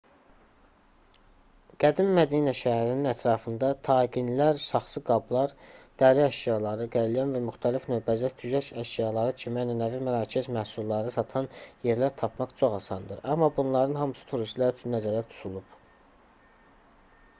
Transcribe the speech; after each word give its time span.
qədim 1.83 2.07
mədinə 2.19 2.51
şəhərinin 2.59 3.09
ətrafında 3.09 3.67
taqinlər 3.87 4.61
saxsı 4.63 5.03
qablar 5.09 5.51
dəri 6.03 6.23
əşyaları 6.29 6.87
qəlyan 6.95 7.33
və 7.37 7.41
müxtəlif 7.49 7.85
növ 7.91 8.01
bəzək-düzək 8.07 8.69
əşyaları 8.85 9.35
kimi 9.43 9.61
ənənəvi 9.65 9.99
mərakəş 10.09 10.47
məhsulları 10.57 11.11
satan 11.17 11.49
yerlər 11.89 12.15
tapmaq 12.23 12.55
çox 12.63 12.79
asandır 12.81 13.21
amma 13.35 13.51
bunların 13.59 14.01
hamısı 14.03 14.25
turistlər 14.33 14.73
üçün 14.79 14.97
nəzərdə 14.97 15.23
tutulub 15.35 15.77